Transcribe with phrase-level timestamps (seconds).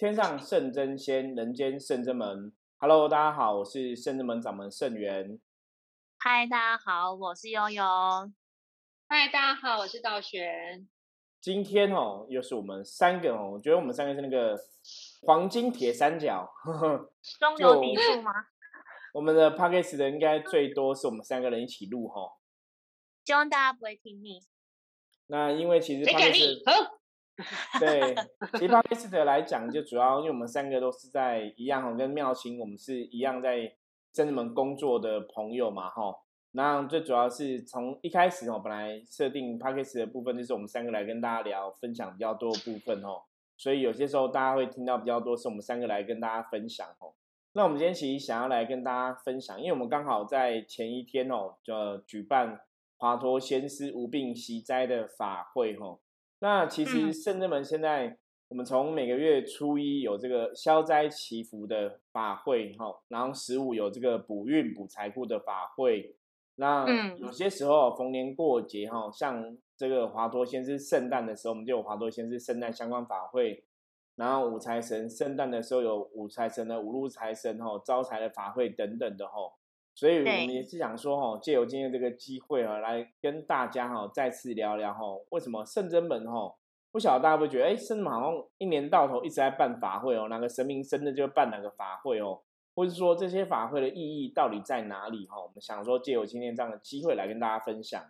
[0.00, 2.50] 天上圣真仙，人间圣真门。
[2.78, 5.38] Hello，大家好，我是圣真门掌门圣元。
[6.16, 7.84] 嗨，大家好，我是悠悠。
[9.06, 10.88] 嗨，大家好，我是道玄。
[11.38, 14.58] 今天哦，又是我们三个哦，我觉得我们三个是那个
[15.20, 16.50] 黄金铁三角，
[17.38, 18.32] 中流砥柱吗？
[19.12, 22.38] 我们的 p a c k e 的应该最多是我们三个人一起录哈。
[23.26, 24.40] 希望大家不会听腻。
[25.26, 26.62] 那因为其实 p a c k e
[27.80, 28.14] 对，
[28.54, 33.72] 其实 p a c k a g e 来讲，就主要因为我们三个都是在一样，跟妙清我们是一样在
[34.12, 36.14] 真人工作的朋友嘛哈。
[36.52, 43.22] 那最主要是从一开始哦，本来设定 p a c k a g e 的部分就是我们三个来跟大家聊分享比较多的部分哦，
[43.56, 47.14] 所以有些时候大家会听到比较多是我们三个来跟大家分享哦。
[47.52, 52.60] 那我们今天其实想要来跟大家分享，因为我们刚好在前一天哦，就举办
[52.96, 55.98] 华佗仙师无病息灾的法会哦。
[56.40, 66.16] 那其实圣人们现在，我们从每个月初一有这个消灾祈福的法会哈，然后十五有这个补运补财库的法会。
[66.56, 73.64] 那有些时候逢年过节哈，像这个华佗仙师圣诞的时候，我们就有华佗仙师圣诞相关法会。
[74.16, 79.54] 然后五财神圣诞的时候有五财神的五路财神吼招财的法会等等的吼，
[79.94, 86.54] 所以我们也是想说哈，借由今天这个机会啊，来跟大家哈再次聊聊哈，为什么圣真门哈，
[86.90, 92.42] 不晓得大家会觉得哎，圣真门好像一年到头一直在办法会哦，哪个神明生的就办哪个法会哦，
[92.74, 95.42] 或者说这些法会的意义到底在哪里哈？
[95.42, 98.02] 我们想说借由今天这样的机会来跟大家分享。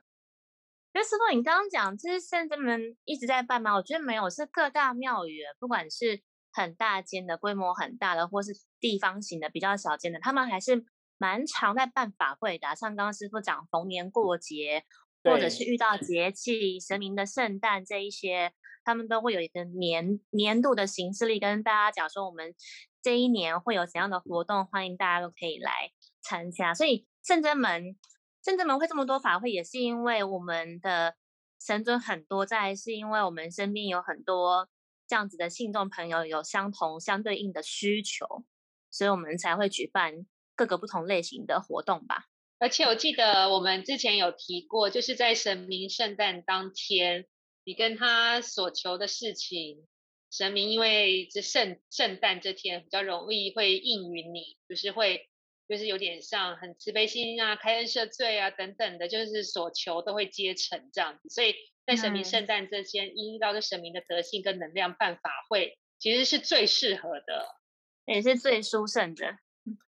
[0.92, 3.74] 那师傅，你刚刚讲这是圣真门一直在办吗？
[3.74, 6.20] 我觉得没有，是各大庙宇，不管是
[6.52, 10.84] 很大间的、规模很大的，或是地方型的、比较小间的，他们还是
[11.20, 12.74] 蛮常在办法会的。
[12.74, 14.82] 像刚刚师傅讲，逢年过节，
[15.22, 22.54] 或者是遇到节气、神明的圣诞这一些，他们都会有一个年年度的形式力，跟大家讲说，我们
[23.02, 26.72] 这一年会有怎样的活动，欢迎大家都可以来参加。
[26.74, 27.96] 所以圣真门。
[28.42, 31.14] 圣真门会这么多法会，也是因为我们的
[31.60, 34.66] 神尊很多，在是因为我们身边有很多
[35.06, 38.46] 这样子的信众朋友，有相同相对应的需求，
[38.90, 40.24] 所以我们才会举办
[40.60, 42.26] 各个不同类型的活动吧。
[42.58, 47.26] 而且我记得我们之前有提过，就是在神明圣诞当天，
[47.64, 49.86] 你跟他所求的事情，
[50.30, 55.26] 神明因为这圣圣诞这天比较容易会应允你，就是会。
[55.68, 61.28] 就是有点像很慈悲心啊，开恩赦罪啊等等的，就是所求都会接成这样子。
[61.28, 61.54] 所以
[61.86, 67.46] 在神明圣诞这天，依照这神明的德性跟能量办法会，其实是最适合的，
[68.06, 69.38] 也是最殊胜的。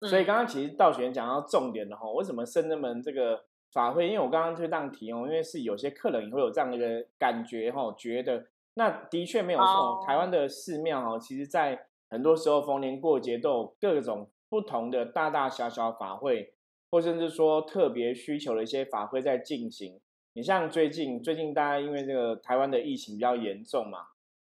[0.01, 4.07] 所以刚刚其实道玄讲到重点的哈，为什么圣人们这个法会？
[4.07, 10.03] 因为我刚刚就这样提哦，因为是有些客人也会有这样的一个感觉哈，觉得那的确没有错。
[10.05, 14.29] 台湾的寺庙哈，其实在很多时候逢年过节都有各种。
[14.51, 16.55] 不同的大大小小法会，
[16.89, 20.01] 或甚至说特别需求的一些法会在进行。
[20.33, 23.99] 你像最近，最近大家因为这个台湾的疫情比较严重嘛，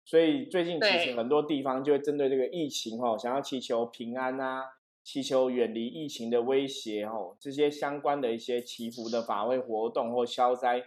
[0.05, 4.65] 所以最近其实很多地方就会针对这个疫情哦，想要祈求平安啊，
[5.05, 10.83] 祈求远离疫情的威胁哦，这些相关的一些祈福的法会活动或消灾，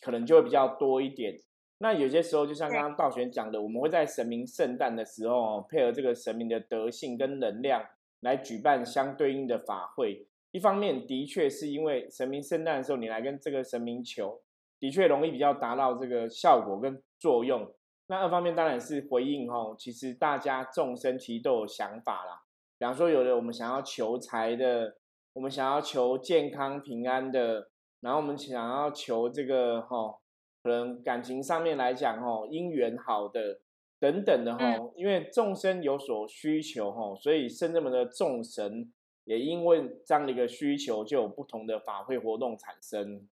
[0.00, 1.38] 可能就会比较多一点。
[1.78, 7.86] 那有些时候，就像刚刚道玄讲的，我们会在神明圣诞的时候，配合这个神明的德性跟能量。
[8.20, 14.40] 来举办相对应的法会，一方面的确是因为神明圣诞的时候，你来跟这个神明求，
[14.80, 17.72] 的确容易比较达到这个效果跟作用。
[18.08, 22.42] 那二方面当然是回应吼，其实大家众生其实都有想法啦。
[22.78, 24.96] 比方说，有的我们想要求财的，
[25.32, 30.20] 我们想要求健康平安的，然后我们想要求这个吼，
[30.62, 33.60] 可能感情上面来讲吼，姻缘好的。
[34.00, 38.92] 等等的哈，因为众生有所需求哈，所以圣人们的众神
[39.24, 43.28] 也因为这样的一个需求，就有不同的法会活动产生。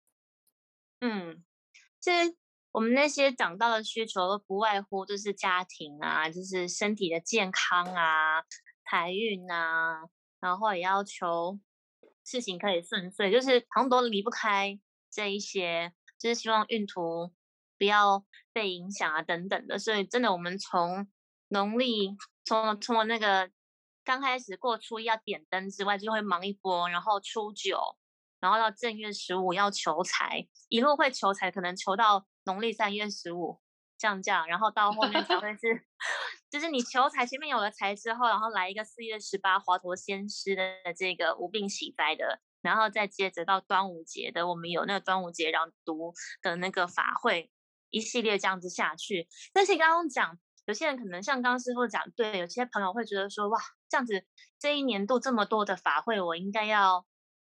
[0.99, 1.43] 嗯，
[1.99, 2.35] 其实
[2.73, 8.43] 我们那些长到的需求，都不外乎就是家庭啊，就是身体的健康啊，
[8.85, 10.01] 财运啊，
[10.39, 11.59] 然后也要求
[12.23, 14.79] 事情可以顺遂，就是好像都离不开
[15.09, 17.33] 这一些，就是希望运途。
[17.77, 18.23] 不要
[18.53, 21.09] 被影响啊，等等的，所以真的，我们从
[21.47, 23.49] 农历从从那个
[24.03, 27.97] 刚开始过初一要点灯之外，就会忙一波，然后初九，
[28.39, 33.59] 然后到正月十五要求财，一路会求财，可能求到农历三月十五
[34.01, 35.86] 降价，然后到后面才会是
[36.50, 47.51] 就是你求财前面有了财之后，然后来一个四月十八华佗仙师的这个无病喜灾的，然后再接着到端午节的，我们有那个端午节朗读的那个法会。
[47.94, 53.59] 一系列这样子下去，但是刚刚讲有些人可能像刚师傅讲，对，有些朋友会觉得说，哇，
[53.89, 54.25] 这样子
[54.57, 57.06] 这一年度这么多的法会，我应该要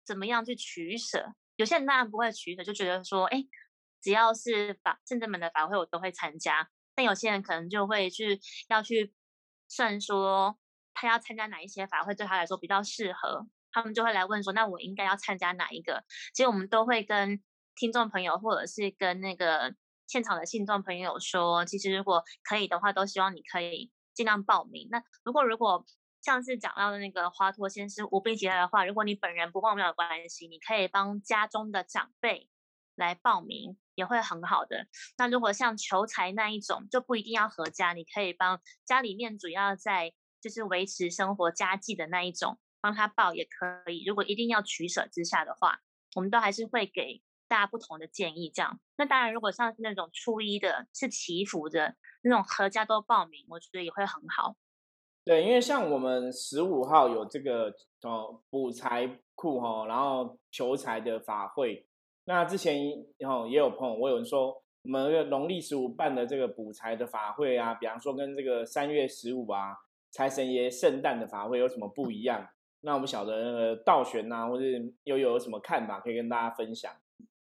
[0.06, 1.34] 怎么样去取舍？
[1.56, 3.44] 有些人当然不会取舍，就觉得说，哎，
[4.02, 6.68] 只要是法正正门的法会，我都会参加。
[6.94, 9.12] 但有些人可能就会去要去
[9.68, 10.58] 算说，
[10.94, 16.04] 他要参加哪一些法会对他来说比较适合，他们就会来问说，那我应该要参加哪一个？
[16.34, 17.42] 其实我们都会跟
[17.74, 19.74] 听众朋友或者是跟那个。
[20.10, 24.88] 现场的信众朋友说，其实如果可以的话，都希望你可以尽量报名。
[24.90, 25.84] 那如果如果
[26.22, 32.48] 像是讲到的那个华佗先生无病期待的话，如果你本人不报名有关系，你可以帮家中的长辈
[32.98, 34.86] 来报名，也会很好的。
[35.16, 40.12] 那如果像求财那一种，就不一定要合家，你可以帮家里面主要在
[40.42, 44.04] 就是维持生活家计的那一种，帮他报也可以。
[44.04, 45.80] 如果一定要取舍之下的话，
[46.14, 47.22] 我们都还是会给。
[47.50, 48.78] 大家不同的建议，这样。
[48.98, 54.54] 那当然，如果像是那种初一的，是祈福的那种，合家都报名，我觉得也会很好。
[55.24, 57.72] 对，因为像我们十五号有这个
[58.02, 61.87] 哦补财库哈，然后求财的法会。
[62.28, 62.76] 那之前
[63.26, 64.48] 哦也有朋友，我有人说，
[64.82, 69.74] 我们农历十五办的这个补财的法会啊，比方说跟这个三月十五啊
[70.10, 72.46] 财神爷圣诞的法会有什么不一样？
[72.82, 74.64] 那我们晓得那个道玄呐，或者
[75.04, 76.94] 又有什么看法可以跟大家分享？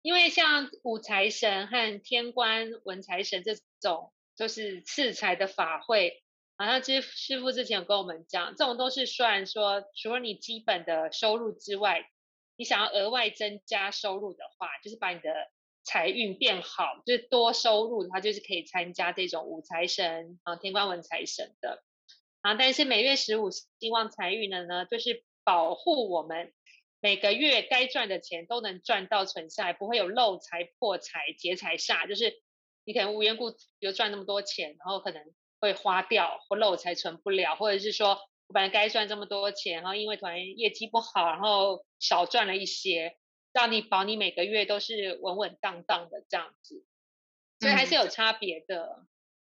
[0.03, 6.23] 因为像五财神和天官文财神这种，就是赐财的法会，
[6.59, 12.05] 好像其实师傅之前有跟我们讲，这种都是算说，除了你基本的收入之外，
[12.57, 15.51] 你想要额外增加收入的话，就是把你的
[15.83, 21.83] 财运变好，就是多收入的话，就是可以参加这种五财神啊、天官文财神的
[22.41, 22.55] 啊。
[22.55, 26.53] 但是每月十五希望财运的呢，就是保护我们。
[27.01, 32.09] 每个月该赚的钱都能赚到存下来，不会有漏财、破财、劫财煞。
[32.09, 32.41] 就是
[32.83, 35.23] 你可能无缘故比如赚那么多钱，然后可能
[35.61, 38.19] 会花掉或漏财存不了，或者是说
[38.55, 43.19] 本来该赚这么多钱，然后因为突然业绩不好，然后少赚了一些，
[43.53, 46.85] 让你保你每个月都是稳稳当当的这样子，
[47.59, 49.05] 所以还是有差别的。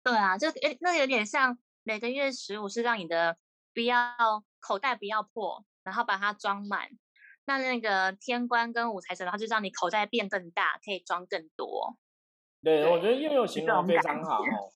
[0.01, 3.37] 对啊，就诶，那有点像每个月十五是让你的
[3.73, 4.15] 不要
[4.61, 6.89] 口袋不要破，然后把它装满。
[7.45, 11.97] 那那个天官跟五财神，然后就让你口袋变更大，可以装更多。
[12.63, 14.71] 对，我觉得又有形容非常好哦。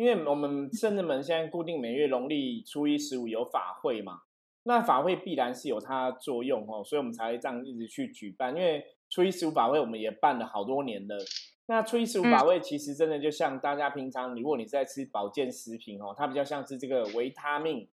[0.00, 4.22] 因为我们圣人门现在固定每月农历初一十五有法会嘛，
[4.62, 8.56] 那法会必然是有它作用哦，所以我们才会这样一直去举办。
[8.56, 11.18] 因为初一十五法会我们也办了好多年了。
[11.66, 17.86] 那初一十五法会其实真的就像大家平常，如果你在吃保健食品哦，它比较像是这个维他命。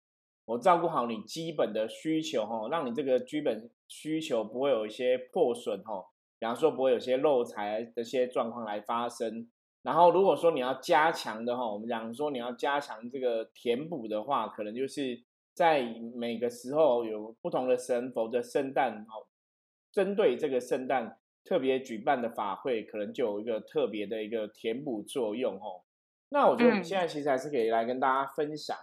[0.45, 6.05] 我照顾好你基本的需求哦，让你这个基本需求不会有一些破损哦，
[6.39, 9.49] 比方说不会有些漏财这些状况来发生。
[9.85, 15.23] 然后如果说你要加强的哈，我们讲说你要加强这个填补的话，可能就是
[15.53, 15.83] 在
[16.17, 19.29] 每个时候有不同的神佛的圣诞哦，
[19.93, 25.83] 针对这个圣诞特别举办的法会，可能就有一个特别的一个填补作用哦。
[26.31, 28.77] 那我觉得我们现在其实还是可以来跟大家分享。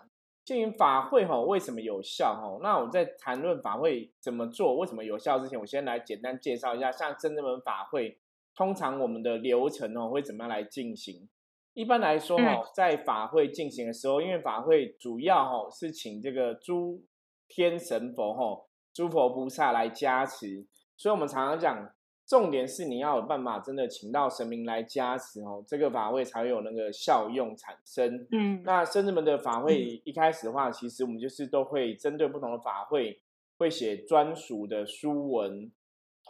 [0.44, 2.59] 进行法会哈，为什么有效哈？
[2.63, 8.18] 那我在谈论法会怎么做，为什么有效之前，我先来简单介绍一下，像真正门法会，
[8.56, 11.28] 通常我们的流程哦会怎么样来进行？
[11.73, 17.04] 一般来说哈，在法会进行的时候，因为法会主要哈是请这个诸
[17.47, 20.66] 天神佛哈、诸佛菩萨来加持，
[20.97, 21.94] 所以我们常常讲。
[22.28, 28.26] 重点是你要有办法真的请到神明来加持哦，这个法会才会有那个效用产生。
[28.31, 33.19] 嗯，那圣至们的法会一开始的话，其实我们就是都会针对不同的法会，
[33.57, 35.69] 会写专属的书文。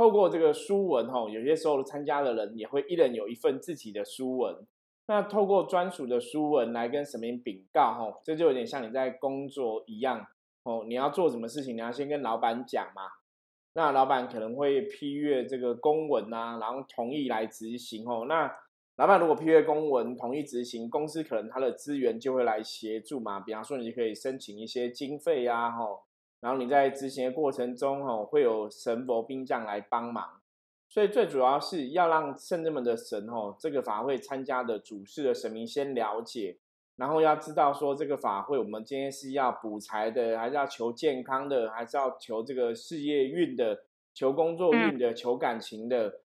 [0.02, 4.56] 透过这个书文哈，有些时候参加的人也会一人有一份自己的书文。
[5.06, 10.26] 那透过专属的书文来跟神明禀告哈，这就有点像你在工作一样
[10.64, 10.86] 哦。
[10.88, 13.04] 你要做什么事情，你要先跟老板讲嘛。
[13.74, 18.26] 那老板可能会批阅这个公文啊，然后同意来执行哦。
[18.28, 18.52] 那
[18.96, 23.40] 老板如果批阅公文同意执行，公司可能他的资源就会来协助嘛。
[23.40, 26.02] 比方说，你可以申请一些经费呀，吼，
[26.42, 30.42] 然后你在执行的过程中，吼，会有神佛兵将来帮忙。
[30.90, 36.58] 所以最主要是要让圣人们的神，吼，这个法会参加的主事的神明先了解。
[36.98, 46.20] 然后要知道说这个法会，我们今天是要补财的，还是要求健康的，还是要求这个事业运的，求工作运的，求感情的。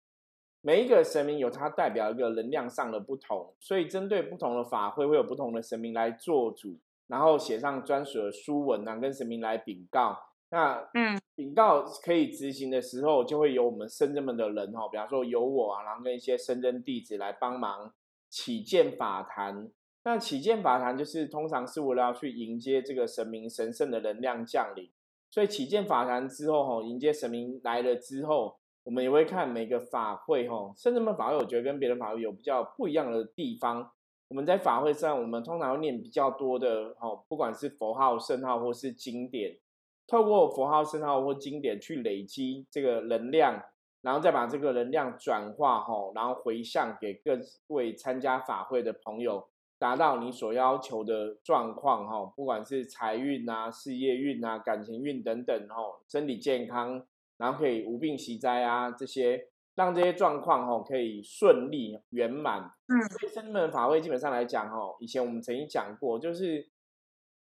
[0.60, 6.76] 每一个神明有它代表一个能量上的不同，所以针对不同的法会，会有不同的神明来做主，
[7.08, 10.16] 然后写上专属的书文啊，跟神明来禀告。
[10.50, 17.92] 那嗯，禀告可以执行的时候，就会有我们深圳们的人哈，比方说有我啊，然后跟一些深圳弟子来帮忙
[18.30, 19.68] 起建法坛。
[20.04, 24.88] 那起见法坛就是通常是为了要去迎接这个神明神圣的能量降临，
[25.32, 33.90] 所以起见法坛之后哈，迎接神明来了之后，我们也会看每个法会哈，甚至们法会我觉得跟别的法会有比较不一样的地方。
[34.28, 39.56] 我们在法会上，我们通常会念比较多的哈，不管是佛号、圣号或是经典，
[40.06, 43.62] 透过佛号、圣号或经典去累积这个能量，
[44.02, 49.48] 然后再把这个能量转化哈，然后回向给各位参加法会的朋友。
[49.78, 57.06] 达到你所要求的状况哈，不管是财运啊、事业运啊、感情运等等哈，身体健康，
[57.36, 62.62] 然后可以无病息灾啊，这些让这些状况哈可以顺利圆满。
[62.88, 66.68] 嗯，所以生门法会基本上来讲哈，以前我们曾经讲过，就是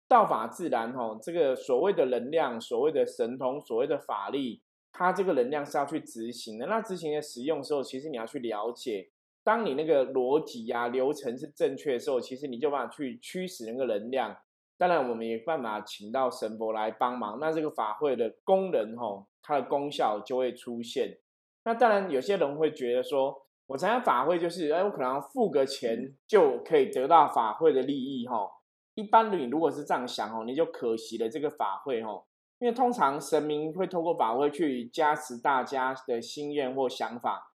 [0.08, 6.66] 道法自然哈，这个所谓的能量、所谓的神通、所谓的法力，它这个能量是要去执行的。
[6.66, 9.10] 那执行的使用时候，其实你要去了解。
[9.44, 14.36] 当你那个逻辑呀、流程是正确的时候，其实你就办法去驱使那个能量。
[14.78, 21.18] 当然，我们也办法请到神佛来帮忙，那这个法会的功能吼，它的功效就会出现。
[21.64, 28.50] 那当然，有些人会觉得说，我参加法会就是，哎，我可能付个钱就可以得到法会的利益吼。
[28.94, 32.26] 一般的你如果是这样想哦，你就可惜了这个法会吼，
[32.58, 37.52] 因为通常神明会透过法会去加持大家的心愿或想法。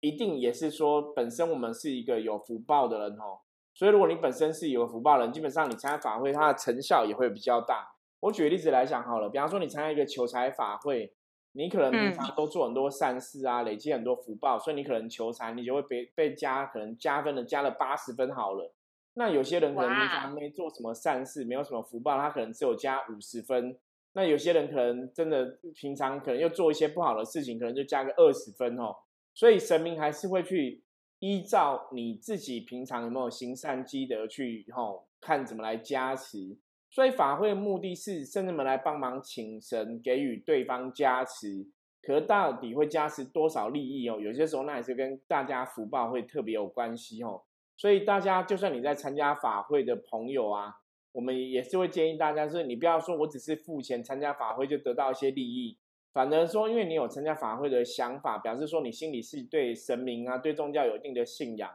[0.00, 3.40] 一定也是说，本身我们是一个有福报的人哦，
[3.74, 7.88] 所以如果你本身是有福报人，基本上你参加法会，它的成效也会比较大。
[8.20, 11.12] 我举个例子来讲好了，比方说你参加一个求财法会，
[11.52, 18.72] 你可能平常都做很多善事啊，累积很多福报，所以你可能求财，你就会被被加，可能加分的加了八十分好了。
[19.14, 23.76] 那有些人可能平常没做什么善事，没有什么福报，他可能只有加五十分。
[24.12, 28.94] 那有些人可能真的平常可能又做一些不好的事情，可能就加个二十分哦。
[29.34, 30.82] 所以神明还是会去
[31.18, 36.56] 依照你自己平常有没有行善积德去吼看怎么来加持。
[36.90, 41.68] 所以法会的目的是圣人们来帮忙请神给予对方加持，
[42.02, 44.18] 可到底会加持多少利益哦？
[44.18, 47.42] 有些时候那也是跟大家福报会特别有关系哦。
[47.76, 50.74] 所以大家就算你在参加法会的朋友啊，
[51.12, 55.78] 我们也是会建议大家，是你不要说我只是付钱参加法会就得到一些利益。
[56.12, 61.70] 反而说，因为你有参加法会的想法，表示说你心里是对神明啊、对宗教有一定的信仰，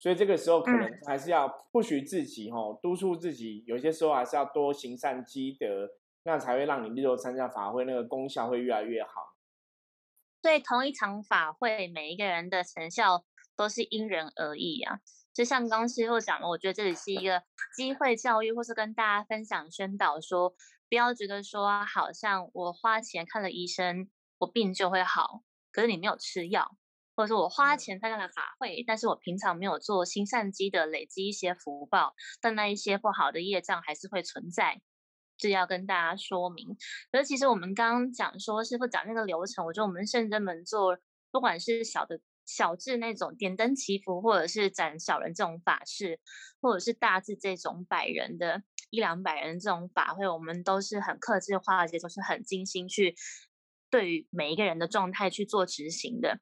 [0.00, 5.90] 所以这个时候可能还是要不许自己吼，督促自己，有些时候还是要多行善积德，
[6.24, 9.36] 那才会让你日后参加法会那个功效会越来越好。
[10.42, 15.00] 所以同一场法会，每一个人的成效都是因人而异啊。
[15.32, 17.42] 就像刚师傅讲的，我觉得这里是一个
[17.76, 20.54] 机会教育，或是跟大家分享宣导说。
[20.88, 25.44] 不要觉得说，好像我花钱看了医生，我病就会好。
[25.70, 26.76] 可是你没有吃药，
[27.20, 34.80] 或者说我花钱参加了法会，但是我平常没有做心善积的累积一些福报，但那一些不好的业障还是会存在，
[35.36, 36.66] 这要跟大家说明。
[37.12, 40.96] 可是其实我们刚刚讲说，师傅讲那个流程，我觉得我们圣真门做，
[41.30, 46.18] 不管是小的小至那种点灯祈福，或者是斩小人这种法事，
[46.62, 48.62] 或者是大至这种百人的。
[48.88, 53.14] 一两百人这种法会，我们都是很克制化，而且都是很精心去
[53.90, 56.40] 对于每一个人的状态去做执行的。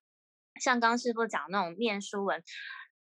[0.60, 2.42] 像刚师傅讲那种念书文，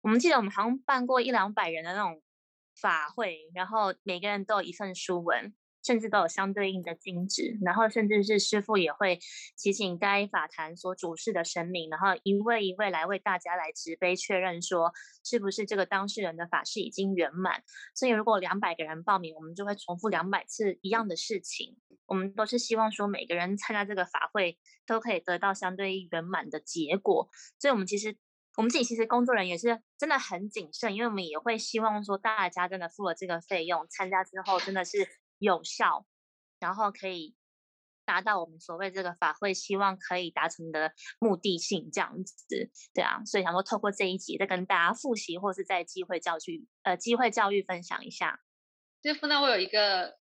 [0.01, 2.21] 我们记得我们好像办过一两百人的那种
[2.79, 5.53] 法会，然后每个人都有一份书文。
[5.87, 9.19] 甚至都有相对应的金值，然后甚至是师傅也会
[9.55, 14.91] 提醒该法坛所主事的神明，然后一位一位来为大家来执杯确认，说
[15.23, 17.63] 是不是这个当事人的法事已经圆满。
[17.95, 21.77] 所以如果两百个人报名，我们就会重复两百次一样的事情。
[22.05, 27.29] 我们都是希望说每个人参加这个法会都可以得到相对圆满的结果。
[27.59, 28.17] 所以，我们其实
[28.57, 35.07] 我们自己其实工作人员也是真的很谨慎，因为我们也会希望说大家真的付了这个费用，参加之后真的是。
[35.39, 36.05] 有效，
[36.59, 37.35] 然后可以
[38.05, 48.39] 达到我们所谓这个法会希望可以达成的目的性，这样子，对啊，所以想说透过这一集再跟大家复习，或是在机会教育，呃，机会教育分享一下。
[49.03, 50.17] 师傅，那我有一个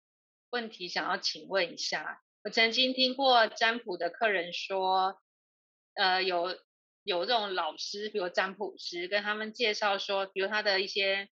[0.51, 5.23] 问题想要请问一下，我曾经听过占卜的客人说，
[5.95, 6.59] 呃，有
[7.05, 11.29] 有这种老师，比如占卜师，跟他们介绍说，比如他的一些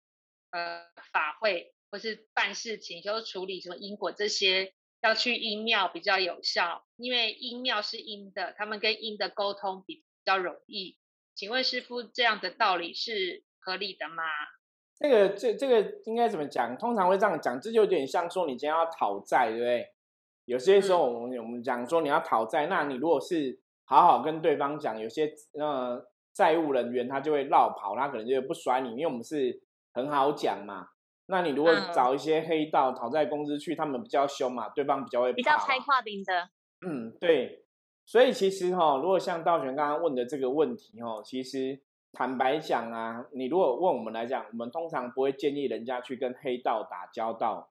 [0.50, 1.73] 呃法会。
[1.94, 10.98] 或是办事情，就是处理什么因果这些，要去阴庙比较有效，因为阴庙是阴的，他们跟阴的沟通比较容易。
[11.36, 14.24] 请问师傅，这样的道理是合理的吗？
[14.98, 16.76] 这个这这个应该怎么讲？
[16.76, 19.86] 通常会这样讲，这就有点像说你今天要讨债，对不对？
[20.46, 30.88] 有些时候我们我们讲说你要讨债，那你如果是好好跟对方讲，有些呃债务人员他就会绕跑，他可能就不甩你，因为我们是很好讲嘛。
[31.26, 36.50] 那你如果找一些黑道讨债公司去，他们比较凶嘛，对方比较会比较开跨兵的。
[36.86, 37.64] 嗯，对。
[38.06, 41.80] 所以其实哈，如果像道玄刚刚问的这个问题哈，其实
[42.12, 47.70] 坦白讲啊，你如果问我们来讲，我们通常不会建议人家去跟黑道打交道。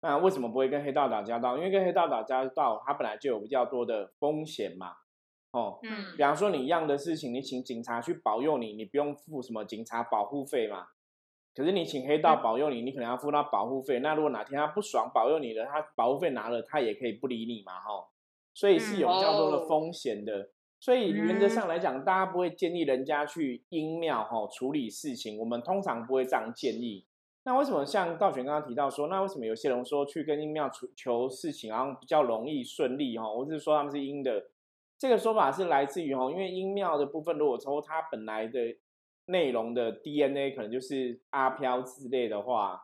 [0.00, 1.56] 那为什么不会跟黑道打交道？
[1.56, 4.92] 因为跟黑道打交道，它本来就有比较多的风险嘛。
[5.50, 10.86] 哦，嗯，比方说你一样的事情，你请警察去保佑你，你不用付什么警察保护费嘛。
[11.54, 14.00] 可是你请黑道保佑你，你可能要付他保护费。
[14.00, 18.08] 那如果哪天他不爽保佑你了，他保护费拿了，他也可以不理你嘛，哈。
[18.52, 20.50] 所以是有较多的风险的。
[20.80, 25.38] 所以原则上来讲，大家不会建议人家去阴庙哈处理事情。
[25.38, 27.06] 我们通常不会这样建议。
[27.44, 33.30] 那为什么像道玄刚刚提到说，那为什么有些人说去跟阴庙求求事情，然后比较容易顺利哈？
[33.30, 34.42] 我是说他们是阴的。
[34.98, 38.60] 这个说法是来自于哈，因为阴庙的部分，如果说它本来的
[39.26, 42.80] 内容的 DNA 可能就是阿飘之类的话，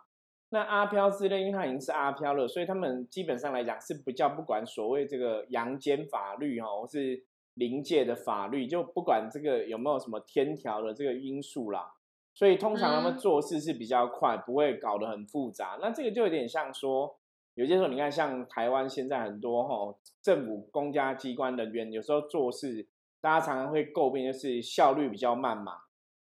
[0.51, 11.93] 那阿飘之类，因为它已经是阿飘了，所以他们基本上来讲是比较不管所谓这个阳间法律哈，或是灵界的法律，就不管这个有没有什么天条的这个因素啦。
[12.35, 15.79] 所以通常他们做事是比较快，不会搞得很复杂。
[15.81, 17.17] 那这个就有点像说。
[17.55, 22.87] 有些时候，你看，像台湾现在很多哈政府公家机关人员，有时候做事，
[23.21, 25.73] 大家常常会诟病，就是效率比较慢嘛。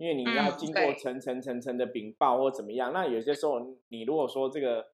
[0.00, 2.90] 因为你要经过层层层层的禀报或怎么样。
[2.90, 4.86] 那有些时候，你如果说这个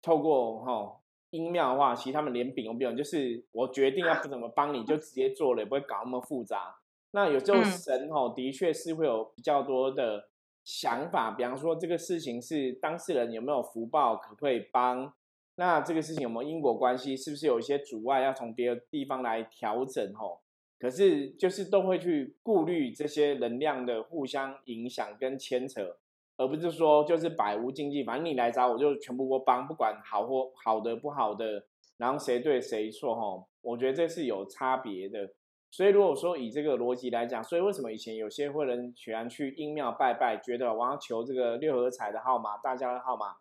[0.00, 6.76] 透过哈音庙的话，其实他们连禀都不用，就是我决定要不怎么帮你就直接做了，也不会搞那么复杂。
[7.10, 10.28] 那有时候神哦的确是会有比较多的
[10.62, 15.12] 想法，比方说这个事情是当事人有没有福报，可不可以帮？
[15.56, 17.16] 那这个事情有没有因果关系？
[17.16, 20.14] 是不是有一些阻碍要从别的地方来调整？
[20.14, 20.42] 吼，
[20.78, 25.96] 可是就是都会去顾虑这些能量的互相影响跟牵扯，
[26.36, 31.64] 而不是说就是百无禁忌，反正你来找我就全部我帮，不管好或好的不好的，
[31.96, 33.14] 然后谁对谁错？
[33.14, 35.30] 吼，我觉得这是有差别的。
[35.70, 43.36] 所以如果说以这个逻辑来讲，所以为什么以前有些会人喜欢去阴庙拜拜，觉得我要求这个六合彩的号码、大家的号码？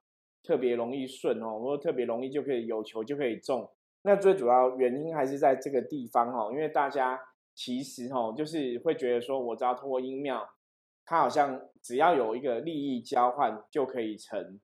[0.45, 3.69] 特别容易顺哦，或者特别容易就可以有球就可以中。
[4.01, 7.17] 那最主要原因还是在这个地方哦，因为大家
[7.53, 10.49] 其实哦，就是会觉得说，我只要通过音庙，
[11.05, 14.59] 它好像只要有一个利益交换就可以成，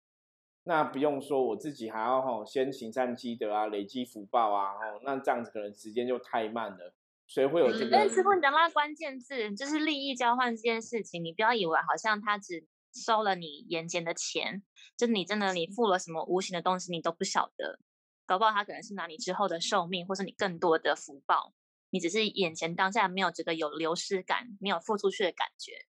[0.63, 6.93] 那不用说我自己还要吼先行善积德啊，累积福报啊，吼那这样子可能时间就太慢了，
[7.27, 7.89] 所以会有这个。
[7.91, 12.67] 但师傅，你讲到关键字就是利益交换这件事情，你不要以为好像他只。
[12.91, 14.63] 收了你眼前的钱，
[14.97, 17.77] 就你真的你付了什么无形的东西，你都不晓得。
[18.25, 21.53] 搞不好他可能是拿你之后的寿命，或是你更多的福报。
[21.91, 25.85] 你只是眼前当下没有觉得有流失感，没有付出去的感觉。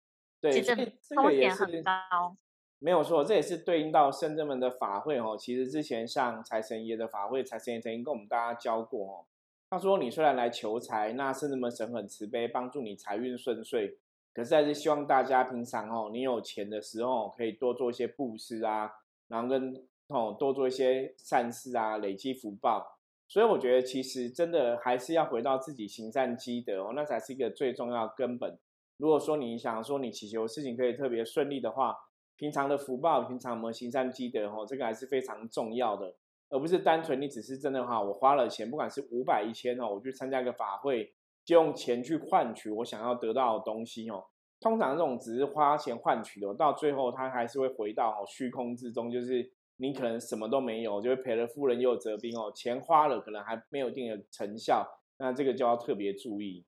[0.41, 0.75] 对，其实
[1.15, 2.38] 风险很高。
[2.79, 5.36] 没有错，这也是对应到圣人们的法会哦。
[5.39, 9.25] 其实之前像财神爷的法会，财神爷曾经跟我们大家教过哦。
[9.69, 13.97] 他说：“你虽然来求财，那圣人们神很慈悲，帮助你财运顺遂。”
[14.34, 18.91] 可是还是希望大家平常哦，你有钱的时候可以多做一些布施啊，
[19.29, 19.73] 然后跟
[20.10, 22.94] 哦多做一些善事啊，累积福报。
[23.27, 28.57] 所以我觉得其实真的还是要回到自己行善积德哦，那才是一个最重要根本。
[28.97, 31.95] 如果说你想说你祈求事情可以特别顺利的话，
[32.35, 36.15] 平常的福报，平常我们行善积德哦，这个还是非常重要的，
[36.49, 41.13] 而不是单纯你只是真的话，我花了钱，不管是五百一千哦，我去参加一个法会。
[41.45, 44.25] 就用钱去换取我想要得到的东西哦。
[44.59, 52.51] 通常这种只是花钱换取的，到最后它还是会回到虚空之中，就是你可能什么都没有，就会赔了夫人又折兵哦。
[52.55, 56.65] 钱花了，可能还没有一定的成效，那这个就要特别注意。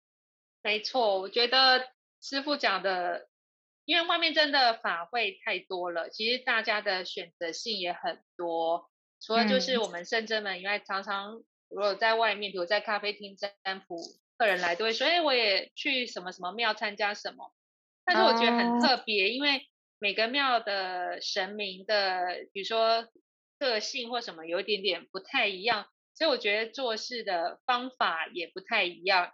[0.63, 1.87] 没错，我觉得
[2.21, 3.27] 师傅讲的，
[3.85, 8.89] 因为外面真的法会太多了，其实大家的选择性也很多。
[9.21, 13.97] 除了就是我们圣真们以外，常常如果在外面，比如在咖啡厅占卜。
[14.39, 17.51] 客人来都会说：“哎，我也去什么什么庙参加什么。”
[18.05, 19.67] 但是我觉得很特别，因为
[19.99, 23.07] 每个庙的神明的，比如说
[23.60, 29.33] 个性或什么，有一点点不太一样，所以我觉得做事的方法也不太一样。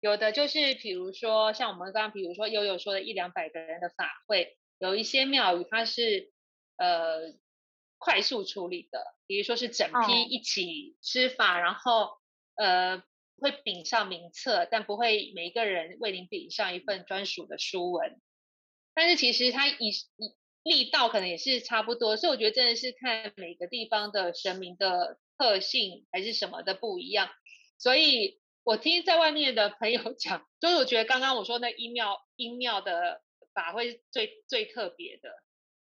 [0.00, 6.30] 有的就是，比如说像我们刚刚，比如说悠悠说的一两百个人的法会，有一些庙宇它是
[6.76, 7.34] 呃
[7.98, 12.18] 快速处理的，比如说是整批一起施法，然后
[12.56, 13.02] 呃。
[13.38, 18.20] 会禀上名册，但不会每一个人为您禀上一份专属的书文。
[18.94, 27.30] 但是其实它以以力道可能也是差不多，所以我觉得真的是看每个地方的神明的特性还是什么的不一样。
[27.78, 33.22] 所以我听在外面的朋友 讲，就是我觉得刚刚我说那阴庙阴庙的
[33.54, 35.30] 法会是最最特别的。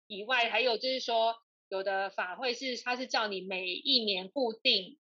[0.08, 1.36] 以外，还有就是说，
[1.70, 4.98] 有的法会是它是叫你每一年固定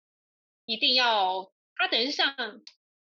[0.64, 2.34] 一定要，它等于是像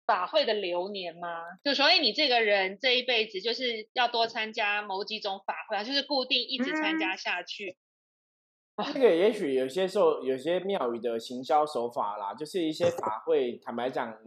[0.06, 1.44] 法会的流年吗？
[1.64, 7.78] 就所以你这个人这一辈子就是要多参加某几种法会，就是固定一直参加下去。
[8.92, 14.18] 这个也许有些时候有些庙宇的行销手法啦，就是一些法会，坦白讲，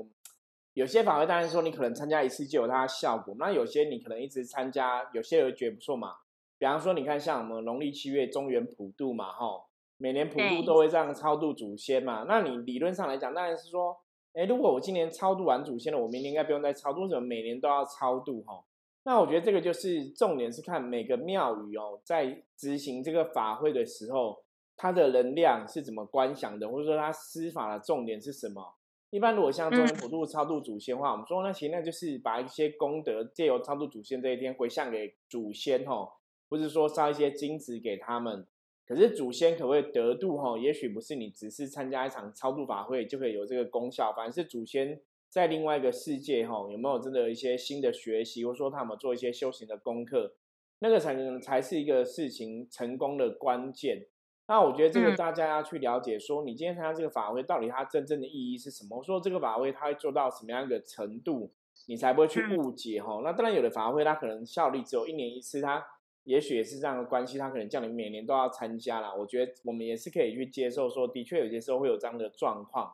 [0.74, 6.18] 有些法会当然说你可能参加一次就有它的效果，那有些你可能一直参加，有些人觉得不错嘛。
[6.58, 12.24] 比方说，你看像我们农历七月中原普渡嘛，哈，每年普渡都会这样超度祖先嘛。
[12.28, 13.98] 那你理论上来讲，当然是说，
[14.36, 18.42] 哎，如果我今年超度完祖先了，我明年应该不用再超度，为什么每年都要超度？
[18.42, 18.62] 哈，
[19.04, 24.36] 那我觉得这个就是重点是看每个庙宇哦，在执行这个法会的时候，
[24.76, 28.74] 它的能量是怎么观想的，或者说它施法的重点是什么。
[29.08, 36.10] 一般如果像中元普渡超度祖先的话，我们说那其实那就是把一些功德借由超度祖先这一天回向给祖先，哦。
[36.48, 38.46] 不是说烧一些金子给他们，
[38.86, 40.38] 可是祖先可不可以得度？
[40.38, 50.34] 哈，也许不是你只是参加一场超度法会就可以有这个功效，反而是祖先在另外一个世界，哈，有没有真的一些新的学习，或者说他们做一些修行的功课，
[50.78, 54.06] 那个才能才是一个事情成功的关键。
[54.46, 59.02] 那我觉得这个大家要去了解，说你今天参加这个法会，到底它真正的意义是什么？
[59.02, 61.50] 说这个法会它会做到什么样一个程度，
[61.88, 63.02] 你才不会去误解？
[63.02, 65.84] 哈，那当然有的法会它可能效力只有一年一次，它。
[66.26, 69.14] 也许也是这样的关系，他可能叫你每年都要参加啦。
[69.14, 72.92] 我觉得我们也是可以去接受，说的确有些时候会有这样的状况，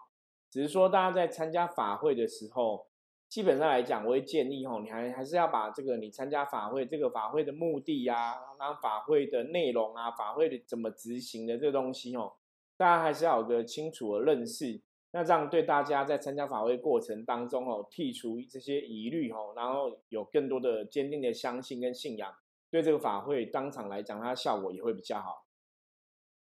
[0.51, 2.87] 只是说大家在参加法会的时候，
[3.31, 12.35] 基本上来讲，我会建议吼，你还还是要把这个你参加法会这个法会的目的呀，然后法会的内容啊，法会的怎么执行的这个东西吼，
[12.77, 14.83] 大家还是要有个清楚的认识。
[15.15, 22.35] 那这样对大家在参加法会过程当中哦，剔除这些疑虑吼，然后有更多的坚定的相信跟信仰。
[22.73, 25.47] 对这个法会当场来讲，它效果也会比较好。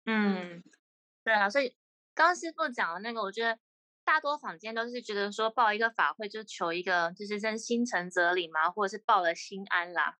[0.06, 0.64] 嗯，
[1.22, 1.76] 对啊，所以
[2.14, 3.58] 刚刚师傅讲的那个，我觉得
[4.02, 10.16] 大多坊间都是觉得说报一个法会就求一个就是真心诚则灵嘛，或者是报了心安啦。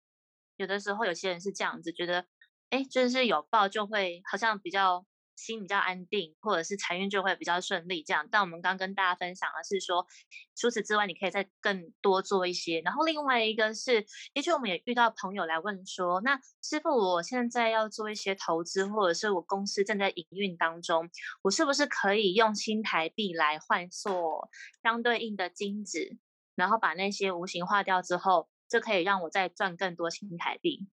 [0.57, 2.27] 有的时候有些人是这样子觉得，
[2.69, 5.07] 哎，就是有报就会好像比较。
[5.43, 8.27] 心比较安定，或者是财运就会比较顺利，这样。
[8.31, 10.07] 但我们刚跟大家分享的是说，
[10.55, 12.81] 除此之外，你可以再更多做一些。
[12.81, 21.11] 然后另外一个是，也许我们也遇到朋友来问说，那师傅，我现在要做一些投资，或者是我公司正在营运当中，
[21.43, 24.49] 我是不是可以用新台币来换做
[24.83, 26.17] 相对应的金子，
[26.55, 30.87] 然后把那些无形化掉之后，就可以让我再赚更多新台币？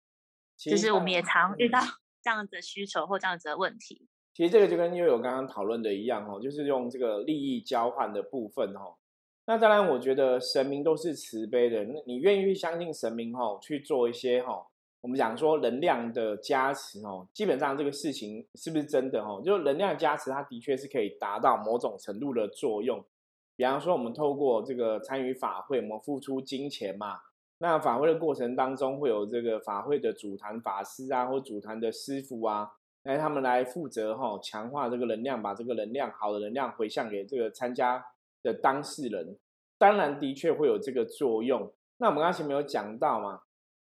[0.57, 1.79] 就是我们也常遇到
[2.21, 4.09] 这样子的需求或这样子的问题。
[4.33, 8.95] 其实这个就跟悠悠刚刚讨论的一样哦，就是用这个利益交换的部分哦。
[9.45, 14.65] 那当然，我觉得神明都是慈悲的，那你愿意去相信神明哦，去做一些哈，
[15.01, 19.41] 我们讲说能量的加持哦，基本上这个事情是不是真的哦？
[19.43, 23.03] 就能量加持，它的确是可以达到某种程度的作用。
[23.57, 27.17] 比方说，我们透过这个参与法会，我们付出金钱嘛，
[27.57, 32.69] 那法会的过程当中会有这个法会的主坛法师啊，或主坛的师傅啊。
[33.09, 38.05] 来，他们来负责哈，强化这个能量，把这个能量好的能量回向给这个参加
[38.43, 39.35] 的当事人。
[39.79, 41.73] 当然，的确会有这个作用。
[41.97, 43.41] 那我们刚才没有讲到嘛？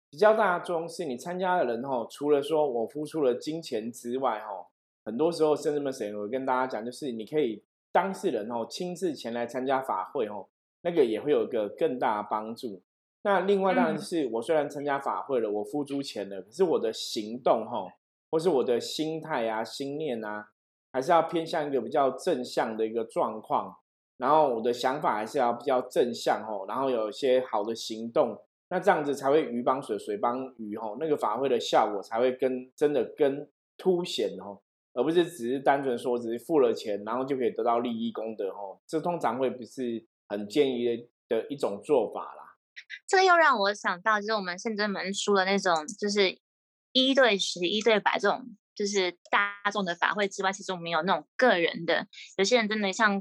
[0.09, 4.67] 比较大的作用是你参加的人哈，除了说我付出了金钱之外哈，
[5.05, 10.45] 很多时候甚至们谁会跟大家讲，就是你可以当事人哦亲自前来参加法会哦，
[10.81, 12.81] 那个也会有一个更大的帮助。
[13.21, 17.88] 那另外当然是我虽然参加法会了，我付出钱了，可是我的行动哈。
[18.34, 20.48] 或是我的心态啊、心念啊，
[20.91, 23.78] 还是要偏向一个比较正向的一个状况，
[24.17, 28.36] 然后我的想法还是要比较正向哦，然后有一些好的行动，
[28.69, 34.60] 那这样子才会鱼帮水，水帮鱼哦，那个法会的效果才会跟真的跟凸显哦，
[34.96, 42.58] 而不是只是单纯说只是付了钱，然后就可以得到利益功德哦，这通常会不是很建议的的一种做法啦。
[43.08, 46.41] 这个又让我想到，就是我们圣真门书的那种，就是。
[46.93, 52.08] 一对十、一对百这种就是大众的法会之外，其实我们有那种个人的。
[52.38, 53.15] 有些人真的像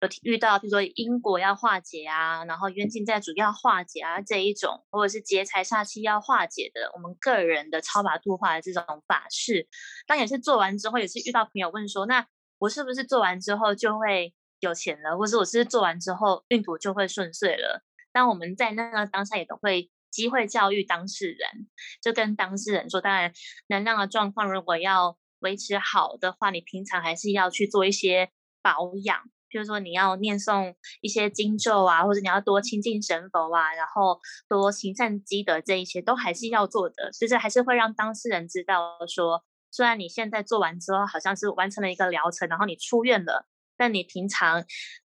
[0.00, 9.66] 有遇到，比如说因果要化解啊，然后冤亲债主要化解啊这一种，或者是劫财煞气要化解的，我们个人的超拔度化的这种法事，
[10.06, 12.26] 当也是做完之后，也是遇到朋友问说，那
[12.58, 17.82] 我是不是做完之后就会有钱了，或者我是做完之后运途就会顺遂了？
[18.12, 19.90] 但我们在那个当下也都会。
[20.16, 21.68] 机会教育当事人，
[22.00, 23.30] 就跟当事人说，当然
[23.68, 28.30] 能量的状况如果要维持好的话，你平常还是要去做一些
[28.62, 37.12] 保养，就是说你要念诵一些经咒啊，或者你要多亲近神佛啊，然后多行善积德，这一些都还是要做的。
[37.12, 44.64] 其实还是会让当事人知道说，虽然你现在做完之后好像是完成了一个疗程，然后你出院了，但你平常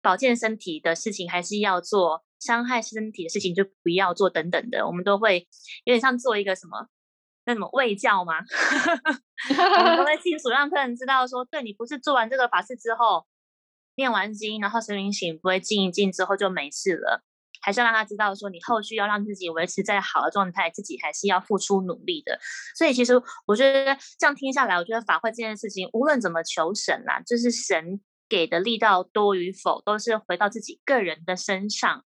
[0.03, 5.47] 保健身体的事情还是要做，伤害身体的事情就不要做等等的，我们都会
[5.85, 6.89] 有点像做一个什么
[7.45, 8.35] 那什么卫教吗？
[9.79, 13.27] 我们都会清楚让客人知道说，对你不是做完这个法事之后
[13.97, 17.23] 念完经，然后神明醒不会静一静之后就没事了。
[17.63, 22.39] 还是要让他知道，说你后续要让自己维持在好的状态，自己还是要付出努力的。
[22.75, 23.13] 所以其实
[23.47, 28.01] 我觉得这样听下来，我觉得法会这件事情，无论怎么求神啦，就是神
[28.31, 32.03] 给的力道多与否，都是回到自己个人的身上。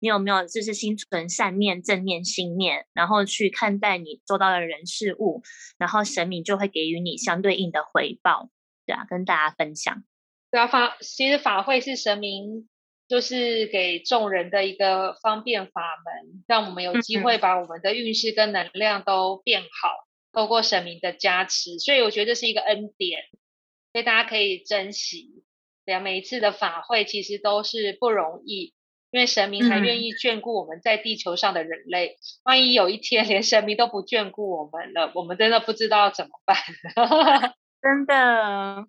[0.00, 5.42] 你有没有就是心存善念、正念心念，然后去看待你做到的人事物，
[5.78, 8.50] 然后神明就会给予你相对应的回报。
[8.86, 10.04] 对啊，跟大家分享。
[10.50, 12.68] 对啊，法其实法会是神明。
[13.08, 23.22] 就是给众人的一个方便法门，让我们有机会把我们的运势跟能量都变好，透过神明的加持，所以我觉得这是一个恩典，
[23.94, 25.42] 所以大家可以珍惜。
[25.86, 28.74] 对啊，每一次的法会其实都是不容易，
[29.10, 32.16] 因为神明才愿意眷顾我们在地球上的人类。
[32.44, 36.56] 万一有一天连神明都不眷顾我们了，我们真的不知道怎么办。
[37.80, 38.86] 真的，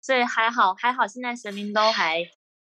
[0.00, 2.24] 所以还好，还好，现在神明都还。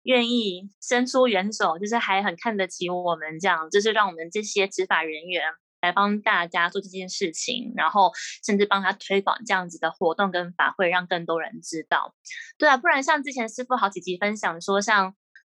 [0.05, 5.43] 愿意伸出援手，就是还很看得起我们，这样就是让我们这些执法人员
[5.81, 8.13] 来帮大家做这件事情，然后
[8.45, 12.15] 甚至帮他推广这样子的活动跟法会，让更多人知道。
[12.59, 15.15] 对啊，不然像之前师傅好几集分享说，像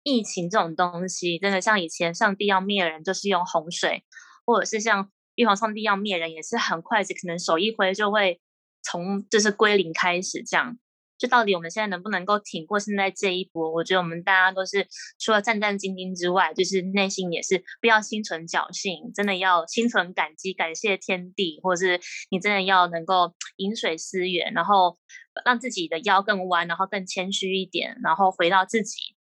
[0.08, 4.06] 疫情这种东西，真的像以前上帝要灭人，就是用洪水，
[4.46, 8.40] 或者是像玉皇上帝要灭人，也是很快，就可能手一挥就会
[8.82, 10.78] 从就是归零开始这样。
[11.18, 13.74] 就到底我们现在能不能够挺过现在这一波？
[13.74, 14.88] 我觉得我们大家都是
[15.20, 25.00] 除了战战兢兢之外，就是内心也是不要心存侥幸，真的要心存感激，感谢天地，或者是你真的要能够饮水思源，然后
[25.44, 29.17] 让自己的腰更弯，然后更谦虚一点，然后回到自己，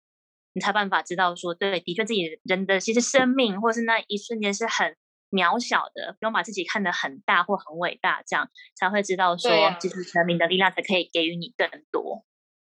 [0.54, 4.96] 你才办法知道说，对，的确自己人的其实生命，或是那一瞬间是很。
[5.30, 12.24] 渺小的，不用把自己看得很大或很伟大，这样才会知道说，其实神明的力量才可以给予你更多。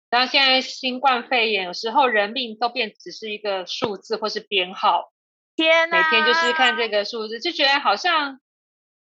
[0.10, 5.12] 然后现在新冠肺炎，有时候人命都变只是一个数字或是编号，
[5.56, 5.98] 天哪！
[5.98, 8.40] 每天就是看这个数字，就觉得好像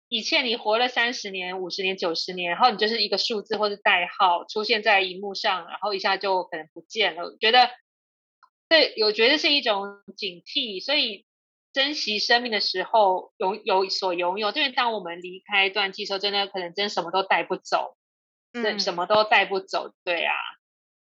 [0.10, 7.38] 以前你活了三十年、五十年、九十年，然后你就是一个数字或是代号出现在荧幕上，然后一下就可能不见了。
[7.40, 7.70] 觉得
[8.76, 11.26] 对，我觉得是一种警惕，所以。
[11.76, 17.98] 珍惜生命的时候，拥有所拥有，因为当我们离开断气时候，真的可能真什么都带不走，
[18.54, 20.32] 嗯，什么都带不走，对啊，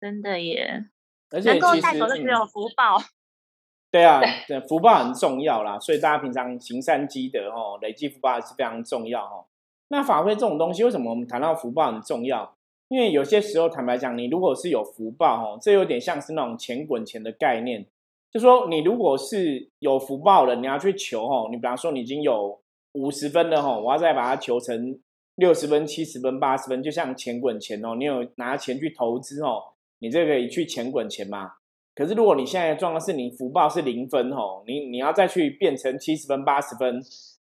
[0.01, 0.87] 真的耶，
[1.29, 2.97] 而且能够带走的只有福报。
[3.93, 9.45] 对啊， 对，福报很重要啦，所以大家平常行善积德哦，累积福报是非常重要哦。
[9.89, 12.54] 那法会这种东西，为什么我们谈到福报很重要？
[12.89, 17.87] 因为有些时候，坦白讲，你如果是有福报哦，这有点像是那种钱滚钱的概念。
[18.31, 22.61] 就说你如果是有福报的，你要去求吼，你比方说你已经有
[22.93, 24.99] 五十分了吼，我要再把它求成
[25.37, 29.63] 六十分、七十分、八十分，就像钱滚钱哦，你有拿钱去投资哦，
[30.01, 31.53] 你这个去钱滚钱嘛。
[31.95, 37.01] 可是如果你现在的状况是你福报是零分吼，你你要再去变成七十分、八十分，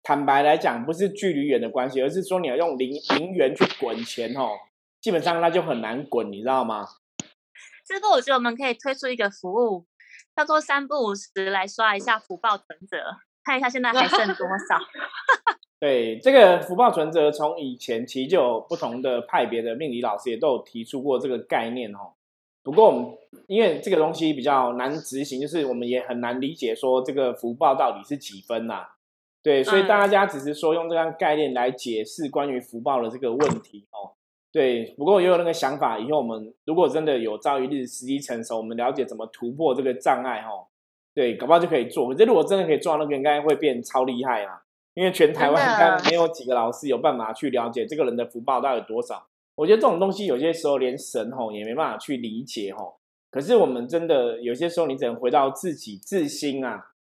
[0.02, 4.50] 坦白来讲，不是距离远的关系，而是说你要用零零元去滚钱吼，
[5.04, 6.86] 基本上那就很难滚，你知道吗？
[7.86, 9.84] 师傅，我觉得我们可以推出一个服务。
[10.34, 12.96] 叫做三不五时来刷一下福报存折，
[13.44, 14.78] 看一下现在还剩多少。
[15.78, 22.14] 对，这个福报存折从以前其实就有不同的派别的命理老师也都有提出过这个概念哦。
[22.62, 23.12] 不过我们
[23.46, 28.86] 因为这个东西比较难执行，就是我们也很难理解说这个福报到底是几分呐？
[29.42, 34.13] 对，所以大家只是说用这样概念来解释关于福报的这个问题哦。
[34.54, 40.50] 对，不过也有那个想法，以后我们如果真的有朝一日时机成熟，我们了解怎么突破这个障碍，哈，
[41.12, 42.08] 对，搞不好就可以做。
[42.08, 44.62] 可是如果真的可以做到那个，应该会变超厉害啊！
[44.94, 49.26] 因为全台湾应该没有几个老师有办法去了解这个人的福报到底有多少。
[49.56, 53.00] 我觉得这种东西有些时候连神吼也没办法去理解吼。
[53.32, 56.92] 可是我们真的有些时候，你只能回到自己自心啊。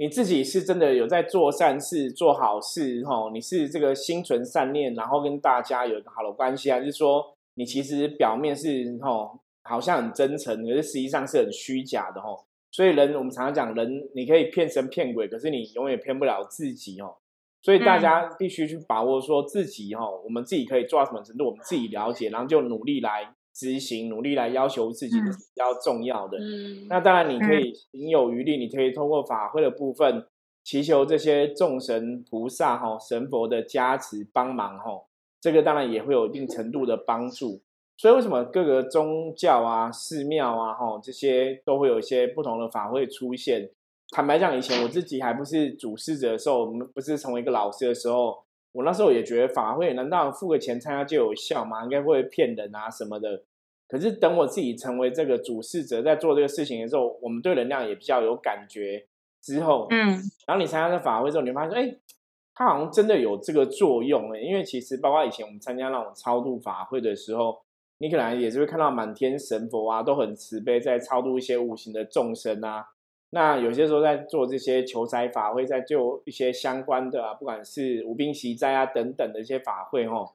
[0.00, 12.44] 你自己是真的有在做善事、做好事，吼，你是这个心存善念，然后跟大家有一个好的关系，还是说你其实表面是吼好像很真诚，可是实际上是很虚假的吼？
[12.70, 17.16] 所以人我们常常讲，人你可以骗神骗鬼，可是你永远骗不了自己哦。
[17.60, 23.34] 所以大家必须去把握说自己吼，我们自己可以做到什么程度，我们自己了解，然后就努力来。
[23.58, 26.38] 执行努力来要求自己是比较重要的。
[26.38, 30.24] 嗯，那当然你可以行有余力，你可以通过法会的部分
[30.62, 34.92] 祈求这些众神菩萨哈神佛的加持帮忙哈。
[35.40, 37.60] 这个当然也会有一定程度的帮助。
[37.96, 43.68] 所以为什么各个宗教啊、寺庙啊，哈，这些都会有一些不同的法会出现？
[44.12, 48.38] 坦白讲，以前我自己还不是主事者的时候，我们不是成为一个老师的时候，
[48.70, 51.82] 我那时候也觉得法会难道付个钱参加就有效吗？
[51.82, 53.42] 应该会骗人啊什么的。
[53.88, 59.06] 可是等我自己成为这个主事者，在做这个事情的时候，我们对能量也比较有感觉
[59.42, 60.10] 之后，嗯，
[60.46, 61.96] 然后你参加这法会之后，你发现说，哎，
[62.54, 67.58] 它好像真的有这个作用哎，因为其实包括以前我们参加那种超度法会的时候。
[68.00, 72.90] 你可能也是会看到满天神佛啊，都很慈悲，在超度一些无形的众生啊。
[73.30, 80.32] 那有些时候在做这些求财法会，在做一些相关的啊，不管是无病息灾啊等等的一些法会哈。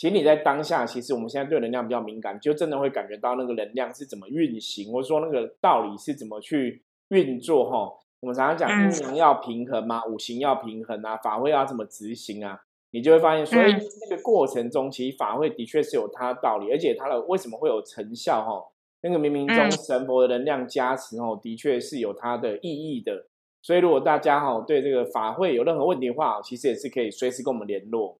[0.00, 7.92] 其实你在当下，其实我们现在对能量比较敏感，就真的会感觉到那个能量是怎么运行，或者说那个道理是怎么去运作哈。
[8.20, 12.62] 我们常常讲阴阳要平衡嘛，五行要平衡啊，法会要怎么执行啊。
[12.92, 13.74] 你就会发现，所以
[14.08, 18.42] 这个过程中，其实法会的确是有它的道理，而且它的为什么会有成效？
[18.42, 23.26] 哈，那个冥冥中神佛的能量加持，哦，的确是有它的意义的。
[23.60, 28.18] 所以，如果大家哈对这个法会有任何问题的话，其实也是可以随时跟我们联络。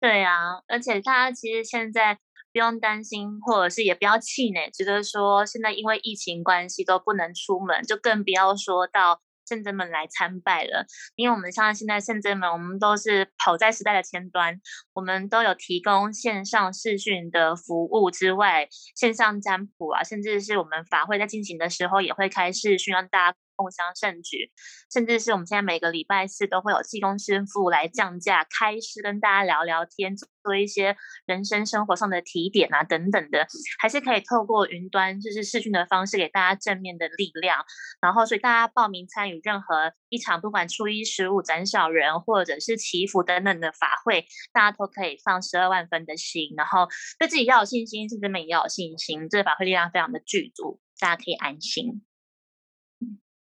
[0.00, 2.14] 对啊，而且大家其实现在
[2.52, 9.20] 不用担心，或者是也不要气馁，觉得说现在因为疫情关系都不能出门，就更不要说到。
[9.48, 14.60] 圣真们来参拜了，因为我们像现在圣真门，我们都是跑在时代的前端，
[14.92, 23.38] 我们都有提供线上视讯的服务之外，线上占卜啊，甚至是我们法会在进行的时候，也会开视讯让大家。
[23.56, 24.52] 共襄盛举，
[24.92, 33.46] 甚至是我们现在每个礼拜四都会有技工师傅来降价开师，跟大家聊聊天，做一些人生生活上的提点啊等等的，
[33.80, 37.64] 还是可以透过云端就是视讯的方式给大家正面的力量。
[38.00, 46.86] 然后，所以大家报名参与任何一场，不管初一十五斩小人，或者是祈福等等的法会，大家都可以放十二万分的心，然后
[47.18, 52.04] 对自己要有信心，甚至们也要有信心，这个法会力量非常的具足，大家可以安心。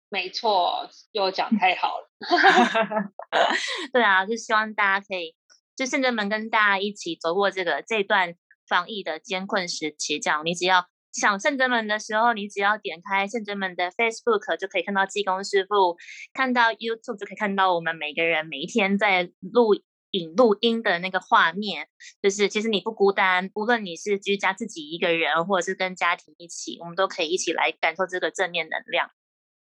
[0.09, 2.09] 没错，又讲太好了。
[3.91, 5.35] 对啊，就希望大家可以，
[5.75, 8.35] 就圣真门跟大家一起走过这个这段
[8.67, 10.19] 防疫的艰困时期。
[10.19, 15.97] 这样，你只要想圣真门的时候，你只要点开圣真门的 Facebook，就可以看到济公师傅；
[16.33, 19.75] 看到 YouTube，就可以看到我们每个人每一天在录
[20.11, 21.87] 影录音的那个画面。
[22.21, 29.09] 就是其实你不孤单，无论你是居家自己一个人，或者是跟家庭一起，我们都可以一起来感受这个正面能量。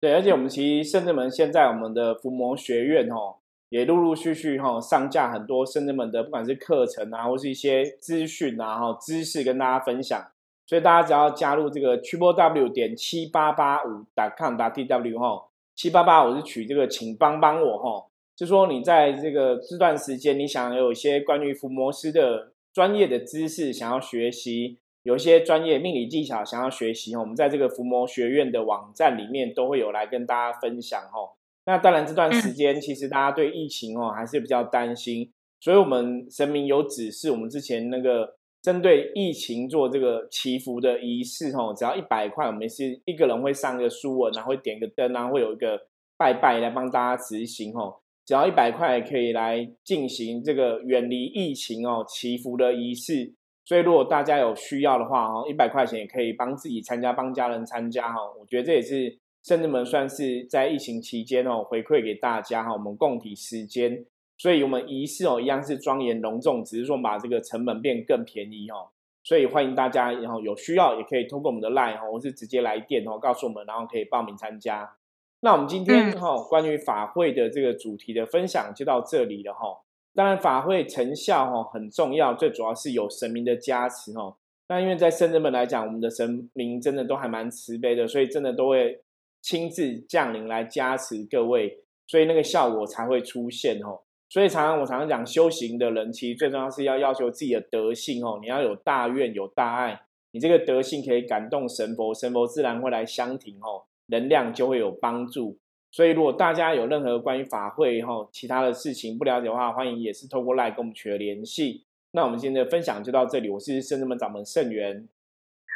[0.03, 3.35] 对，而且我们其实圣智门现在我们的伏魔学院哦，
[3.69, 10.21] 也陆陆续续哈上架很多圣智门的不管是课程啊，或是一些资讯啊哈知识跟大家分享。
[10.65, 14.05] 所以大家只要加入这个 triple w 点七八八五
[14.37, 24.79] com 打 t w 哈七八八，我是取这个，请帮帮我哈，就说你在这个这段时间，你想有一些关于伏魔师的专业的知识想要学习。
[25.03, 31.35] 有一些专业命理技巧想要学习我们在这个伏魔学院的网站里面都会有来跟大家分享哦。
[31.65, 45.87] 那当然这段时间其实大家对疫情哦还是比较担心，所以我们神明有指示，我们之前那个针对疫情做这个祈福的仪式哦，只要一百块，我们是一个人会上个书文，然后会点个灯，然后会有一个
[46.17, 47.97] 拜拜来帮大家执行哦。
[48.25, 53.33] 只要一百块可以来进行这个远离疫情哦祈福的仪式。
[53.65, 58.19] 所以，如果大家有需要的话，哈，一百块钱也可以帮自己参加，帮家人参加，哈。
[58.38, 62.73] 我觉得这也是圣至门算是在疫情期间哦回馈给大家，哈。
[62.73, 64.06] 我们共体时间，
[64.38, 68.89] 所以我们仪式哦一样是庄严隆重，只是说把这个成本变更便宜，哈。
[69.23, 74.97] 所以欢迎大家，然后有需要也可以通过我们的 line 哈，或是直接来电哦告诉我们，然后可以报名参加。
[75.39, 79.83] 那我们今天哈关于法会的这个主题的分享就到这里了，哈。
[80.15, 84.38] 当然，法会成效哈很重要，最主要是有神明的加持哈。
[84.69, 89.02] 那因为在圣人们来讲，我们的神明真的都还蛮慈悲的，所以真的都会
[89.42, 94.02] 亲自降临来加持各位，所以那个效果才会出现哦。
[94.29, 105.58] 所以常常我常常讲，修行的人其实最重要是要要求自己的德性哦，你要有大愿有大爱，你这个德性可以感动神佛，神佛自然会来相挺哦，能量就会有帮助。
[105.94, 111.85] 所以，如果大家有任何关于法会哈其他的事情不了解的话，欢迎也是透过赖跟我们取得联系。
[112.13, 115.08] 那我们今天的分享就到这里，我是圣智门掌门圣元，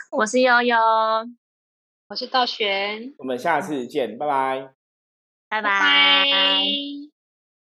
[0.09, 0.75] 我是悠悠，
[2.07, 4.73] 我是道玄，我们下次见，拜拜，
[5.49, 7.06] 拜拜。